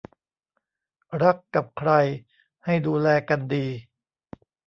[1.23, 1.91] รักกับใคร
[2.65, 3.65] ให้ดูแลกันดี